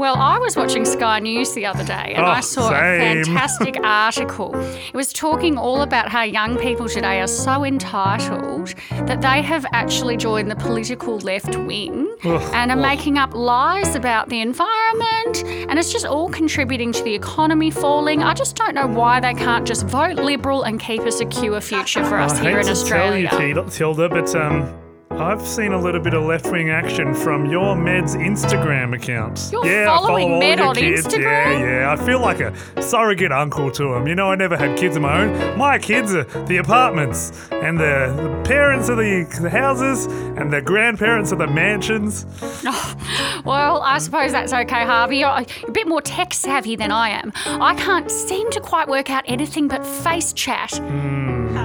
[0.03, 2.75] Well, I was watching Sky News the other day and Oh, I saw same.
[3.21, 4.53] a fantastic article.
[4.53, 8.73] It was talking all about how young people today are so entitled
[9.07, 12.41] that they have actually joined the political left wing Ugh.
[12.53, 15.45] and are making up lies about the environment.
[15.69, 18.23] And it's just all contributing to the economy falling.
[18.23, 22.03] I just don't know why they can't just vote Liberal and keep a secure future
[22.03, 23.53] for us I here in to tell you, Australia.
[23.53, 24.69] Til- Tilda, but um,
[25.19, 29.49] I've seen a little bit of left wing action from your Med's Instagram account.
[29.51, 31.05] You're yeah, I follow following all Med your on kids.
[31.07, 31.19] Instagram?
[31.59, 31.91] Yeah, yeah.
[31.91, 34.07] I feel like a surrogate uncle to them.
[34.07, 35.57] You know, I never had kids of my own.
[35.57, 40.61] My kids are the apartments, and the, the parents are the, the houses, and the
[40.61, 42.25] grandparents are the mansions.
[43.43, 45.17] Well, I suppose that's okay, Harvey.
[45.17, 45.29] You're
[45.67, 47.33] a bit more tech savvy than I am.
[47.45, 50.71] I can't seem to quite work out anything but face chat.
[50.77, 51.22] Hmm.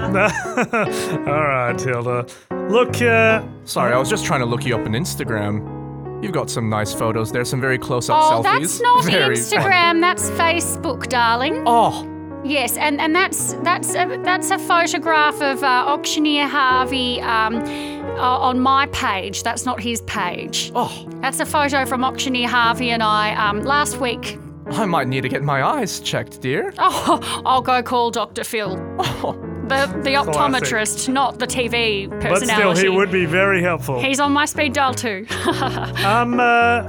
[1.29, 2.27] all right, Tilda.
[2.69, 6.23] Look, uh, Sorry, I was just trying to look you up on Instagram.
[6.23, 8.61] You've got some nice photos there, some very close up Oh, selfies.
[8.61, 9.61] that's not very fun.
[9.61, 10.01] Instagram.
[10.01, 11.63] That's Facebook, darling.
[11.67, 17.57] Oh, Yes, and, and that's that's a, that's a photograph of uh, auctioneer Harvey um,
[18.17, 19.43] uh, on my page.
[19.43, 20.71] That's not his page.
[20.75, 24.39] oh, That's a photo from auctioneer Harvey and I um, last week.
[24.71, 26.73] I might need to get my eyes checked, dear.
[26.79, 28.45] Oh, I'll go call Dr.
[28.45, 29.33] Phil, Oh,
[29.69, 32.09] the the optometrist, not the TV personality.
[32.09, 32.81] but personality.
[32.81, 34.01] still, he would be very helpful.
[34.01, 35.27] He's on my speed dial too.
[36.05, 36.89] Um, uh,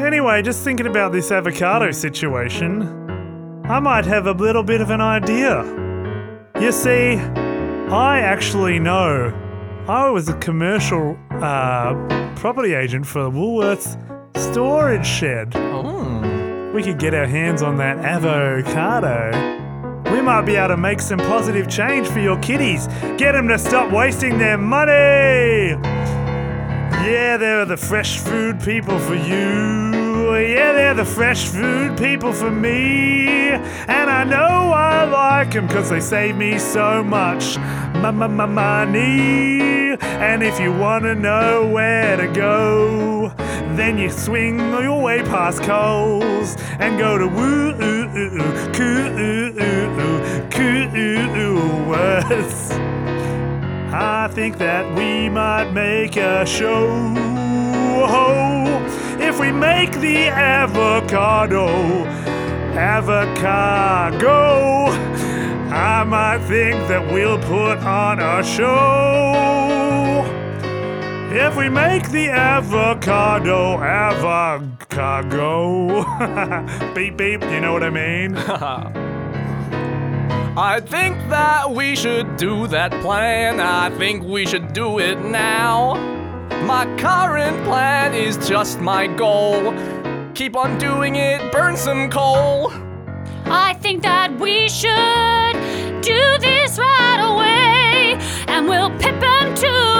[0.00, 2.82] anyway, just thinking about this avocado situation,
[3.64, 5.62] I might have a little bit of an idea.
[6.60, 9.32] You see, I actually know.
[9.88, 11.94] I was a commercial uh,
[12.36, 13.96] property agent for the Woolworths
[14.52, 15.52] storage shed.
[15.56, 16.72] oh.
[16.74, 19.30] We could get our hands on that avocado.
[20.26, 22.88] Might be able to make some positive change for your kiddies.
[23.16, 25.78] Get them to stop wasting their money.
[27.06, 30.34] Yeah, they're the fresh food people for you.
[30.34, 33.50] Yeah, they're the fresh food people for me.
[33.50, 37.56] And I know I like them because they save me so much
[38.02, 39.96] money.
[40.00, 43.32] And if you want to know where to go,
[43.76, 49.02] then you swing your way past Coles and go to woo oo oo oo coo
[49.24, 50.16] oo oo oo
[50.54, 52.60] Coolworths.
[53.92, 53.94] I
[54.32, 56.86] think that we might make a show
[59.28, 61.66] if we make the avocado
[62.76, 64.36] avocado.
[65.70, 69.75] I might think that we'll put on a show.
[71.38, 74.62] If we make the avocado avocado.
[76.94, 78.36] beep beep, you know what I mean?
[80.56, 83.60] I think that we should do that plan.
[83.60, 85.96] I think we should do it now.
[86.64, 89.74] My current plan is just my goal.
[90.32, 92.72] Keep on doing it, burn some coal.
[93.44, 95.52] I think that we should
[96.00, 98.16] do this right away.
[98.48, 99.95] And we'll pip them to the post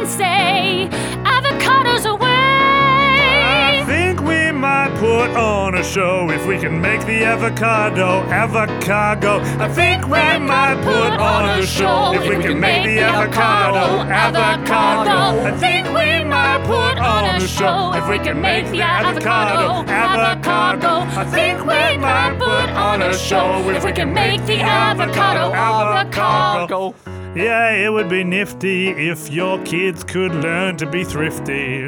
[0.00, 0.88] and say,
[1.24, 2.26] avocados away.
[2.26, 9.40] I think we might put on a show if we can make the avocado avocado.
[9.60, 15.44] I think we might put on a show if we can make the avocado avocado.
[15.44, 21.00] I think we might put on a show if we can make the avocado avocado.
[21.20, 26.94] I think we might put on a show if we can make the avocado avocado.
[27.34, 31.86] Yeah, it would be nifty if your kids could learn to be thrifty.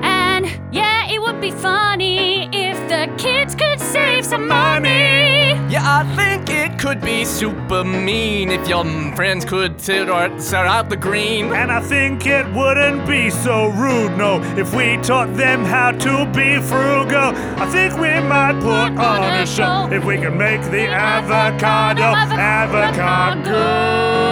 [0.00, 5.48] And yeah, it would be funny if the kids could save some money.
[5.68, 8.82] Yeah, I think it could be super mean if your
[9.14, 11.52] friends could sit or set out the green.
[11.52, 16.24] And I think it wouldn't be so rude, no, if we taught them how to
[16.34, 17.36] be frugal.
[17.60, 22.40] I think we might put on a show if we could make the avocado avocado.
[22.40, 23.02] Avocado.
[23.02, 24.27] Avocado.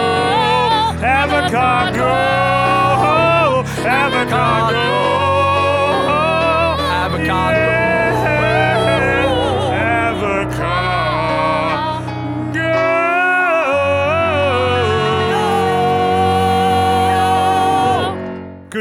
[3.85, 5.06] Avocado.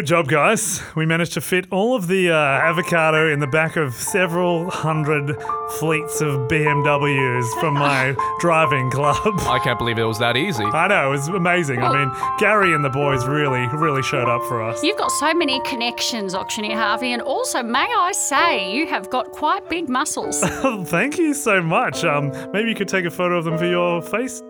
[0.06, 0.80] Good job, guys.
[0.94, 5.34] We managed to fit all of the uh, avocado in the back of several hundred
[5.80, 9.18] fleets of BMWs from my driving club.
[9.40, 10.62] I can't believe it was that easy.
[10.62, 11.82] I know, it was amazing.
[11.82, 14.80] I mean, Gary and the boys really, really showed up for us.
[14.84, 19.32] You've got so many connections, Auctioneer Harvey, and also, may I say, you have got
[19.32, 20.38] quite big muscles.
[20.88, 22.04] Thank you so much.
[22.04, 24.40] Um, maybe you could take a photo of them for your face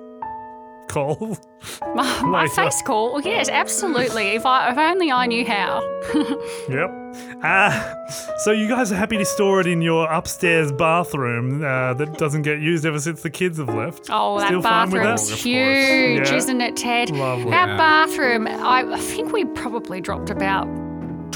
[0.97, 1.37] call.
[1.95, 3.13] My, my face call?
[3.13, 4.29] Well, yes, absolutely.
[4.29, 5.83] If I if only I knew how.
[6.69, 6.91] Yep.
[7.43, 7.95] Uh,
[8.39, 12.43] so you guys are happy to store it in your upstairs bathroom uh, that doesn't
[12.43, 14.09] get used ever since the kids have left.
[14.11, 15.39] Oh, Still that fine with bathroom's that?
[15.39, 16.35] huge, Yeah.
[16.35, 17.11] isn't it, Ted?
[17.11, 17.51] Lovely.
[17.51, 17.77] That Yeah.
[17.77, 20.67] bathroom, I, I think we probably dropped about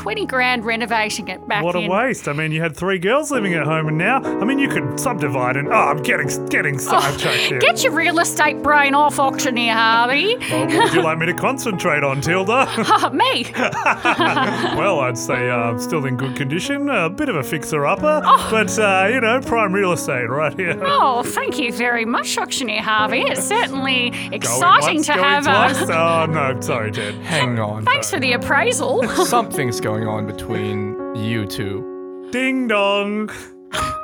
[0.00, 1.90] 20 grand renovating it back What a in.
[1.90, 2.26] waste!
[2.26, 4.98] I mean, you had three girls living at home, and now, I mean, you could
[4.98, 5.68] subdivide and.
[5.68, 7.58] Oh, I'm getting getting sidetracked here.
[7.58, 10.36] Get your real estate brain off, Auctioneer Harvey.
[10.52, 12.66] Oh, what would you like me to concentrate on, Tilda?
[13.12, 13.44] Me.
[13.54, 18.48] well, I'd say uh, still in good condition, a bit of a fixer-upper, Oh.
[18.50, 20.78] but uh, you know, prime real estate right here.
[20.82, 23.20] Oh, thank you very much, Auctioneer Harvey.
[23.20, 25.88] It's certainly Going exciting once, to going have twice.
[25.88, 25.98] a.
[25.98, 27.14] Oh no, sorry, Ted.
[27.16, 27.84] Hang on.
[27.84, 29.02] Thanks for the appraisal.
[29.26, 32.28] Something's going on between you two.
[32.32, 33.30] Ding dong.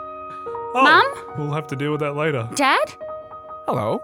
[0.79, 1.35] Oh, Mum?
[1.39, 2.47] We'll have to deal with that later.
[2.55, 2.85] Dad?
[3.67, 3.99] Hello.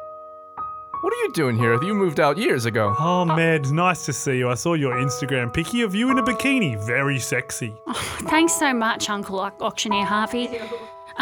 [1.03, 1.75] What are you doing here?
[1.83, 2.95] You moved out years ago.
[2.99, 4.49] Oh, Med, nice to see you.
[4.49, 6.83] I saw your Instagram picky of you in a bikini.
[6.87, 7.75] Very sexy.
[8.23, 10.49] Thanks so much, Uncle Auctioneer Harvey.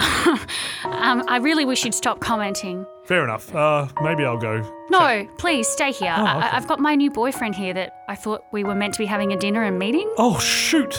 [0.85, 2.87] um, I really wish you'd stop commenting.
[3.11, 3.53] Fair enough.
[3.53, 4.63] Uh, maybe I'll go.
[4.89, 6.15] No, please stay here.
[6.17, 6.47] I- okay.
[6.47, 9.07] I- I've got my new boyfriend here that I thought we were meant to be
[9.07, 10.09] having a dinner and meeting.
[10.17, 10.95] Oh, shoot.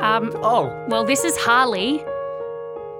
[0.00, 2.00] Um, Oh, well, this is Harley.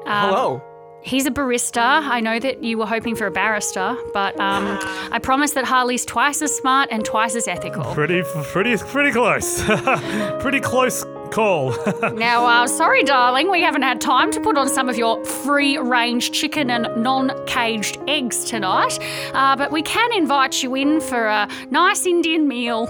[0.07, 0.63] Um, hello.
[1.03, 2.03] He's a barista.
[2.03, 4.77] I know that you were hoping for a barrister, but um,
[5.13, 7.85] I promise that Harley's twice as smart and twice as ethical.
[7.95, 9.63] Pretty, pretty, pretty close.
[10.41, 11.05] pretty close
[11.37, 11.75] call.
[12.17, 15.77] Now, uh, sorry, darling, we haven't had time to put on some of your free
[15.77, 18.99] range chicken and non caged eggs tonight,
[19.35, 22.89] uh, but we can invite you in for a nice Indian meal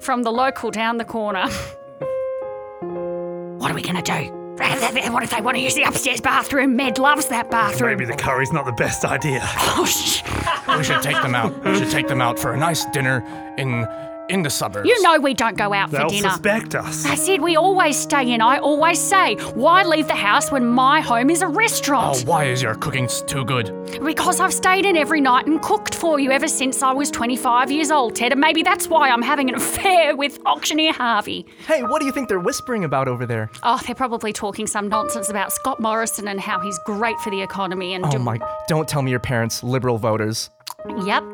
[0.00, 1.46] from the local down the corner.
[3.58, 4.34] what are we going to do?
[5.12, 6.74] What if they want to use the upstairs bathroom?
[6.76, 7.90] Med loves that bathroom.
[7.90, 9.40] maybe the curry's not the best idea.
[9.76, 10.22] Oh, sh-
[10.76, 11.64] We should take them out.
[11.64, 13.24] We should take them out for a nice dinner
[13.56, 13.86] in
[14.28, 14.88] in the suburbs.
[14.88, 16.30] you know we don't go out for They'll dinner.
[16.30, 17.06] suspect us.
[17.06, 18.40] I said we always stay in.
[18.40, 22.22] I always say, why leave the house when my home is a Oh, restaurant?
[22.26, 23.72] why is your cooking s- too good?
[24.04, 27.70] Because I've stayed in every night and cooked for you ever since I was 25
[27.70, 31.46] years old, Ted, and maybe that's why I'm having an affair with auctioneer Harvey.
[31.66, 33.50] Hey, what do you think they're whispering about over there?
[33.62, 37.40] Oh, they're probably talking some nonsense about Scott Morrison and how he's great for the
[37.42, 38.04] economy and.
[38.04, 38.38] Oh my!
[38.68, 40.50] Don't tell me your parents liberal voters.
[41.04, 41.24] Yep,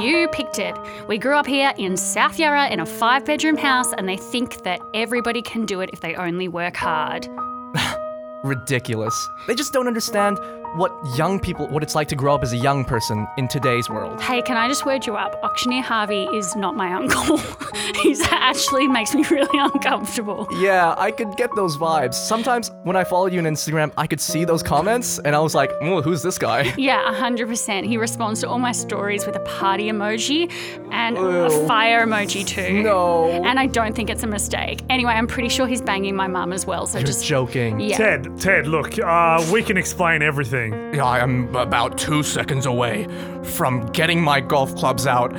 [0.00, 0.76] you picked it.
[1.08, 4.64] We grew up here in South Yarra in a five bedroom house, and they think
[4.64, 7.28] that everybody can do it if they only work hard.
[8.44, 9.28] ridiculous.
[9.46, 10.38] They just don't understand
[10.76, 13.88] what young people, what it's like to grow up as a young person in today's
[13.88, 14.20] world.
[14.20, 15.38] Hey, can I just word you up?
[15.42, 17.38] Auctioneer Harvey is not my uncle.
[18.02, 20.46] He's actually makes me really uncomfortable.
[20.52, 22.14] Yeah, I could get those vibes.
[22.14, 25.54] Sometimes when I follow you on Instagram, I could see those comments and I was
[25.54, 26.74] like, oh, who's this guy?
[26.88, 27.84] Yeah, 100%.
[27.84, 30.50] He responds to all my stories with a party emoji
[30.92, 32.82] and a fire emoji too.
[32.82, 33.30] No.
[33.44, 34.80] And I don't think it's a mistake.
[34.88, 36.86] Anyway, I'm pretty sure he's banging my mum as well.
[36.86, 37.80] So You're just joking.
[37.80, 37.96] yeah.
[37.96, 40.57] Ted, Ted, look, uh, we can explain everything.
[40.66, 43.06] Yeah, I am about two seconds away
[43.44, 45.32] from getting my golf clubs out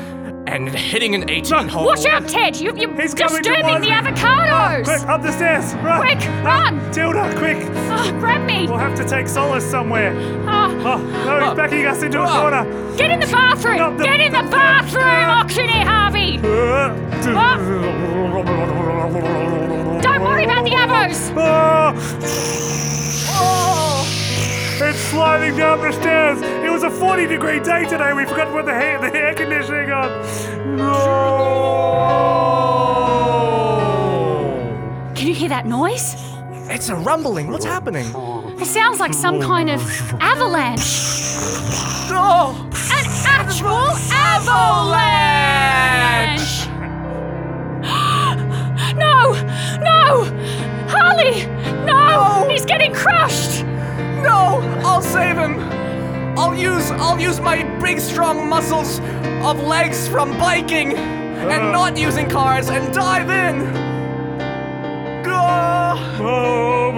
[0.47, 1.85] and hitting an 18 hole.
[1.85, 2.55] Watch out, Ted!
[2.57, 3.95] You, you're He's coming disturbing towards the me.
[3.95, 4.49] avocados!
[4.49, 5.73] Ah, quick, up the stairs!
[5.75, 5.99] Run!
[5.99, 6.91] Quick, Ah, run!
[6.91, 7.57] Tilda, quick!
[7.91, 8.65] Oh, grab me!
[8.67, 10.13] We'll have to take solace somewhere.
[10.47, 12.39] Oh, Oh, no, he's backing us into a Ah.
[12.41, 12.95] corner.
[12.97, 13.77] get in the bathroom!
[13.77, 16.37] Not the- get in the bathroom, auctioneer Harvey!
[20.01, 21.19] Don't worry about the avos!
[24.81, 26.39] It's sliding down the stairs.
[26.41, 28.13] It was a 40 degree day today.
[28.13, 30.09] We forgot to put the hair, the air conditioning on.
[30.77, 30.95] No.
[35.15, 36.15] Can you hear that noise?
[36.69, 37.51] It's a rumbling.
[37.51, 38.05] What's happening?
[38.57, 39.81] It sounds like some kind of
[40.21, 40.79] avalanche.
[42.11, 42.55] Oh!
[42.91, 46.67] An actual avalanche!
[48.95, 49.33] no!
[49.83, 50.25] No!
[50.87, 51.45] Harley!
[51.85, 52.47] No!
[52.49, 53.65] He's getting crushed!
[54.23, 54.59] No!
[54.85, 55.59] I'll save him!
[56.37, 58.99] I'll use I'll use my big strong muscles
[59.43, 63.89] of legs from biking and not using cars and dive in!
[65.31, 66.17] Ah!
[66.21, 66.93] Oh,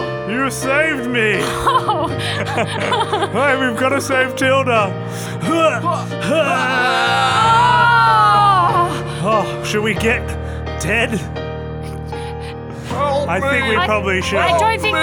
[0.00, 1.38] oh, you saved me.
[1.42, 2.08] Oh,
[3.32, 4.90] Hey, we've got to save Tilda.
[5.44, 6.06] oh.
[9.22, 10.26] Oh, should we get
[10.80, 11.10] Ted?
[13.30, 13.76] I think we.
[13.76, 14.38] Probably should.
[14.40, 14.96] I don't think.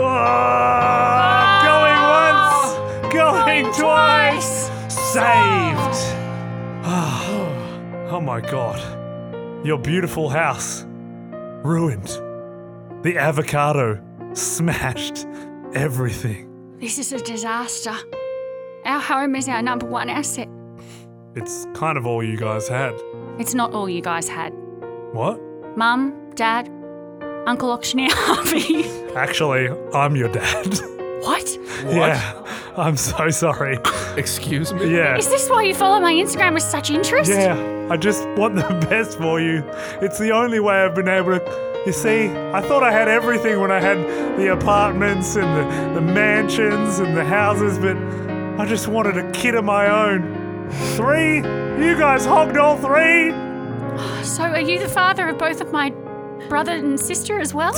[0.00, 1.98] Ah, going
[3.02, 4.68] once, going twice.
[4.68, 4.92] Twice.
[5.12, 5.96] Saved.
[6.84, 8.78] oh my god.
[9.66, 10.84] Your beautiful house
[11.64, 12.06] ruined.
[13.02, 14.00] The avocado
[14.34, 15.26] smashed
[15.74, 16.48] everything.
[16.78, 17.96] This is a disaster.
[18.84, 20.48] Our home is our number one asset.
[21.34, 22.94] It's kind of all you guys had.
[23.40, 24.52] It's not all you guys had.
[25.12, 25.40] What?
[25.76, 26.68] Mum, Dad,
[27.48, 28.84] Uncle Auctioneer Harvey.
[29.16, 30.68] Actually, I'm your dad.
[31.20, 31.58] what?
[31.82, 31.96] What?
[31.96, 32.44] yeah.
[32.76, 33.76] I'm so sorry.
[34.16, 34.94] Excuse me?
[34.94, 35.16] Yeah.
[35.16, 37.28] Is this why you follow my Instagram with such interest?
[37.28, 39.64] Yeah, I just want the best for you.
[40.00, 41.82] It's the only way I've been able to.
[41.84, 43.98] You see, I thought I had everything when I had
[44.38, 47.96] the apartments and the, the mansions and the houses, but
[48.60, 50.70] I just wanted a kid of my own.
[50.94, 51.38] Three?
[51.38, 53.32] You guys hogged all three?
[54.22, 55.90] So are you the father of both of my
[56.48, 57.74] brother and sister as well?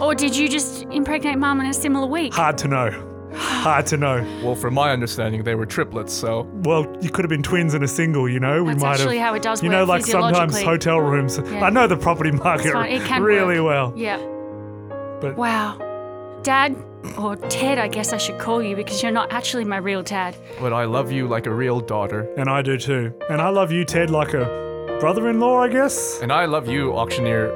[0.00, 2.34] or did you just impregnate mum in a similar week?
[2.34, 3.08] Hard to know.
[3.34, 4.16] Hard to know.
[4.42, 6.42] Well, from my understanding, they were triplets, so.
[6.64, 8.62] Well, you could have been twins in a single, you know?
[8.64, 9.28] That's we might actually have.
[9.28, 10.64] how it does You work know, like sometimes physiologically.
[10.64, 11.38] hotel rooms.
[11.38, 11.64] Yeah.
[11.64, 13.94] I know the property market fine, it can really work.
[13.94, 13.94] well.
[13.96, 14.18] Yeah.
[15.20, 15.78] But- wow.
[16.42, 16.76] Dad,
[17.16, 20.36] or Ted, I guess I should call you because you're not actually my real dad.
[20.60, 22.28] But I love you like a real daughter.
[22.36, 23.14] And I do too.
[23.30, 26.18] And I love you, Ted, like a brother in law, I guess.
[26.20, 27.50] And I love you, auctioneer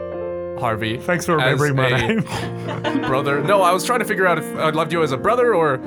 [0.59, 0.99] Harvey.
[0.99, 2.21] Thanks for remembering my name.
[3.07, 3.43] brother.
[3.43, 5.81] No, I was trying to figure out if I loved you as a brother or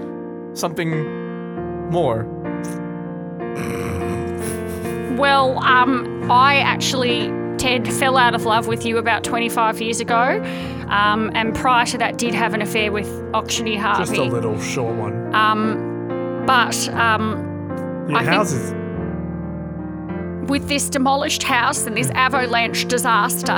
[0.53, 2.25] something more.
[5.17, 10.41] Well, um, I actually, Ted, fell out of love with you about 25 years ago.
[10.89, 14.05] Um, and prior to that, did have an affair with Auctioneer Harvey.
[14.05, 15.35] Just a little short one.
[15.35, 18.73] Um, but um, Your I think- is.
[20.49, 23.57] with this demolished house and this avalanche disaster,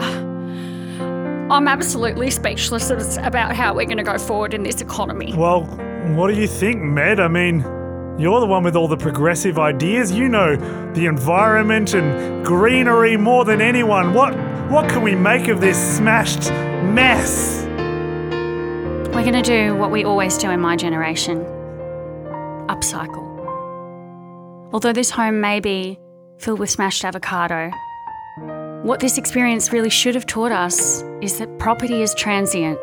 [1.51, 5.33] I'm absolutely speechless about how we're going to go forward in this economy.
[5.35, 5.65] Well,
[6.15, 7.19] what do you think, Med?
[7.19, 7.59] I mean,
[8.17, 10.13] you're the one with all the progressive ideas.
[10.13, 10.55] You know
[10.93, 14.13] the environment and greenery more than anyone.
[14.13, 14.33] What
[14.71, 16.49] what can we make of this smashed
[16.93, 17.65] mess?
[19.13, 21.39] We're going to do what we always do in my generation
[22.69, 23.27] upcycle.
[24.71, 25.99] Although this home may be
[26.37, 27.71] filled with smashed avocado,
[28.83, 32.79] what this experience really should have taught us is that property is transient,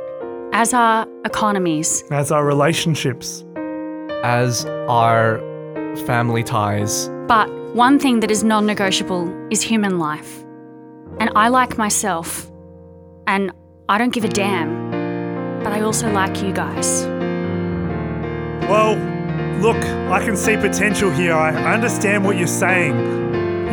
[0.53, 2.05] as are economies.
[2.11, 3.45] As are relationships.
[4.23, 5.39] As are
[6.07, 7.09] family ties.
[7.27, 10.45] But one thing that is non negotiable is human life.
[11.19, 12.49] And I like myself,
[13.27, 13.51] and
[13.89, 17.07] I don't give a damn, but I also like you guys.
[18.69, 18.95] Well,
[19.61, 19.83] look,
[20.13, 21.35] I can see potential here.
[21.35, 22.95] I I understand what you're saying.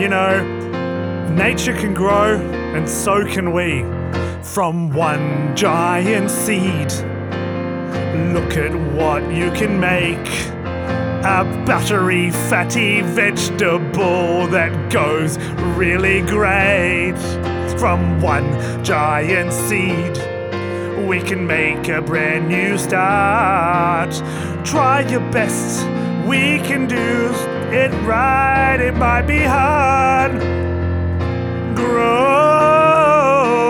[0.01, 0.65] You know,
[1.31, 2.37] nature can grow,
[2.75, 3.83] and so can we.
[4.55, 6.91] from one giant seed.
[8.33, 10.27] Look at what you can make.
[11.25, 15.37] A buttery, fatty vegetable that goes
[15.75, 17.17] really great.
[17.77, 18.47] From one
[18.83, 20.15] giant seed,
[21.05, 24.11] we can make a brand new start.
[24.63, 25.85] Try your best,
[26.25, 27.31] we can do
[27.73, 28.77] it right.
[28.79, 30.31] It might be hard.
[31.85, 33.61] Grow.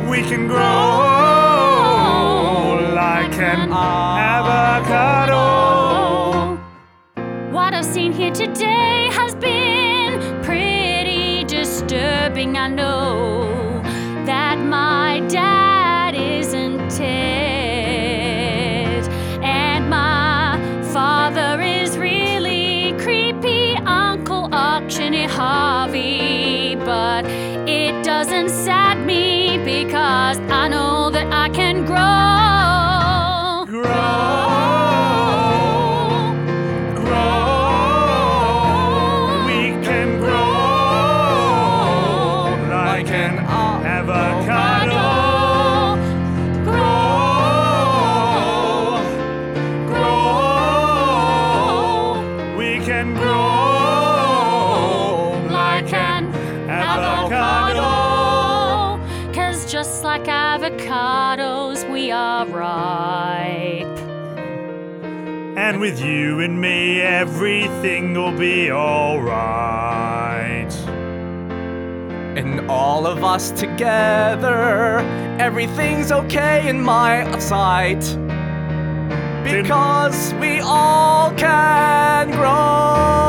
[0.10, 0.64] We can grow
[2.96, 5.44] like an avocado.
[7.52, 9.77] What I've seen here today has been.
[12.58, 12.97] I know
[59.68, 64.00] just like avocados, we are ripe.
[65.58, 70.74] And with you and me, everything will be alright.
[72.38, 75.00] And all of us together,
[75.38, 78.00] everything's okay in my sight.
[79.44, 83.27] Because we all can grow.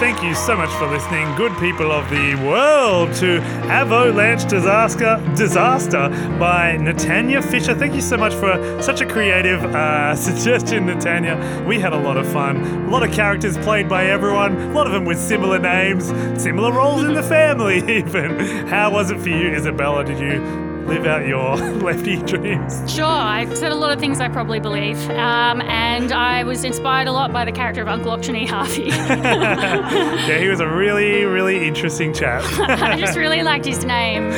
[0.00, 3.36] Thank you so much for listening, good people of the world, to
[3.68, 7.74] Avalanche Disaster Disaster by Netanya Fisher.
[7.74, 11.66] Thank you so much for such a creative uh, suggestion, Netanya.
[11.66, 12.56] We had a lot of fun.
[12.86, 16.06] A lot of characters played by everyone, a lot of them with similar names,
[16.42, 18.38] similar roles in the family, even.
[18.68, 20.02] How was it for you, Isabella?
[20.02, 22.92] Did you live out your lefty dreams?
[22.92, 24.98] Sure, I said a lot of things I probably believe.
[25.10, 28.90] Um, and I was inspired a lot by the character of Uncle Auctioneer Harvey.
[30.30, 32.42] Yeah, he was a really, really interesting chap.
[32.60, 34.30] I just really liked his name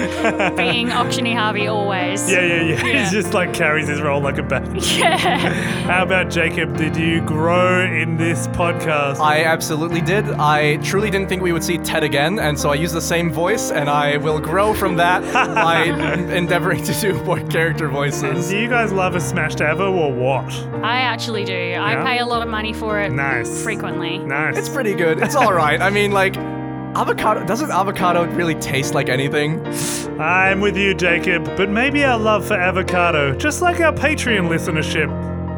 [0.56, 2.30] being Auctioneer Harvey always.
[2.30, 2.86] Yeah, yeah, yeah.
[2.86, 3.04] Yeah.
[3.04, 4.96] He just like carries his role like a badge.
[4.98, 5.16] Yeah.
[5.84, 6.76] How about Jacob?
[6.76, 9.18] Did you grow in this podcast?
[9.20, 10.26] I absolutely did.
[10.30, 13.30] I truly didn't think we would see Ted again, and so I used the same
[13.32, 15.84] voice, and I will grow from that by
[16.42, 18.48] endeavoring to do more character voices.
[18.48, 20.52] Do you guys love a smash ever or what?
[20.82, 21.52] I actually do.
[21.52, 21.84] Yeah?
[21.84, 23.12] I pay a lot of money for it.
[23.12, 23.62] Nice.
[23.62, 24.18] Frequently.
[24.18, 24.56] Nice.
[24.58, 25.20] It's pretty good.
[25.20, 25.80] It's all right.
[25.80, 29.64] I mean, like, avocado doesn't avocado really taste like anything?
[30.20, 31.44] I'm with you, Jacob.
[31.56, 35.08] But maybe our love for avocado, just like our Patreon listenership,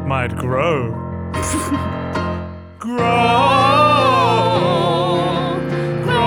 [0.07, 0.91] might grow.
[2.79, 2.97] grow.
[6.03, 6.21] Grow.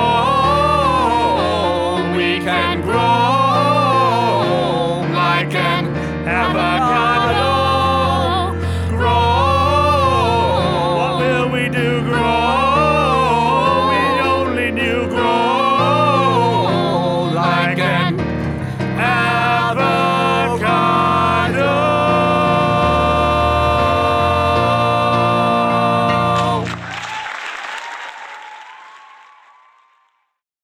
[2.16, 2.77] We can.